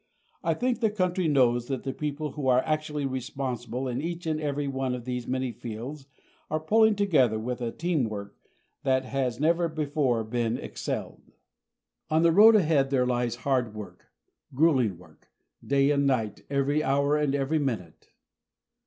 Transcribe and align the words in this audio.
I 0.43 0.55
think 0.55 0.79
the 0.79 0.89
country 0.89 1.27
knows 1.27 1.67
that 1.67 1.83
the 1.83 1.93
people 1.93 2.31
who 2.31 2.47
are 2.47 2.65
actually 2.65 3.05
responsible 3.05 3.87
in 3.87 4.01
each 4.01 4.25
and 4.25 4.41
every 4.41 4.67
one 4.67 4.95
of 4.95 5.05
these 5.05 5.27
many 5.27 5.51
fields 5.51 6.07
are 6.49 6.59
pulling 6.59 6.95
together 6.95 7.37
with 7.37 7.61
a 7.61 7.71
teamwork 7.71 8.35
that 8.81 9.05
has 9.05 9.39
never 9.39 9.67
before 9.69 10.23
been 10.23 10.57
excelled. 10.57 11.33
On 12.09 12.23
the 12.23 12.31
road 12.31 12.55
ahead 12.55 12.89
there 12.89 13.05
lies 13.05 13.35
hard 13.45 13.75
work 13.75 14.07
grueling 14.55 14.97
work 14.97 15.29
day 15.63 15.91
and 15.91 16.07
night, 16.07 16.41
every 16.49 16.83
hour 16.83 17.15
and 17.15 17.35
every 17.35 17.59
minute. 17.59 18.09